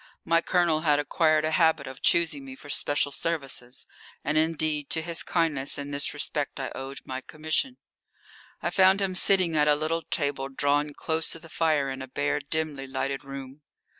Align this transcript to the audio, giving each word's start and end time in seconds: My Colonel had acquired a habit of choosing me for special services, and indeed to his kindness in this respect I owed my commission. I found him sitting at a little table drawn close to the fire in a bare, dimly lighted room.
My 0.25 0.41
Colonel 0.41 0.79
had 0.81 0.97
acquired 0.97 1.45
a 1.45 1.51
habit 1.51 1.85
of 1.85 2.01
choosing 2.01 2.43
me 2.43 2.55
for 2.55 2.71
special 2.71 3.11
services, 3.11 3.85
and 4.23 4.35
indeed 4.35 4.89
to 4.89 5.01
his 5.03 5.21
kindness 5.21 5.77
in 5.77 5.91
this 5.91 6.11
respect 6.11 6.59
I 6.59 6.71
owed 6.73 7.01
my 7.05 7.21
commission. 7.21 7.77
I 8.63 8.71
found 8.71 8.99
him 8.99 9.13
sitting 9.13 9.55
at 9.55 9.67
a 9.67 9.75
little 9.75 10.01
table 10.01 10.49
drawn 10.49 10.95
close 10.95 11.29
to 11.33 11.39
the 11.39 11.49
fire 11.49 11.87
in 11.91 12.01
a 12.01 12.07
bare, 12.07 12.39
dimly 12.39 12.87
lighted 12.87 13.23
room. 13.23 13.61